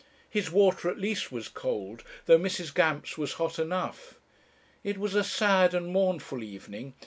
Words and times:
His 0.27 0.49
water 0.51 0.89
at 0.89 0.97
least 0.97 1.31
was 1.31 1.47
cold, 1.47 2.03
though 2.25 2.39
Mrs. 2.39 2.73
Gamp's 2.73 3.19
was 3.19 3.33
hot 3.33 3.59
enough. 3.59 4.19
It 4.83 4.97
was 4.97 5.13
a 5.13 5.23
sad 5.23 5.75
and 5.75 5.89
mournful 5.93 6.41
evening. 6.41 6.95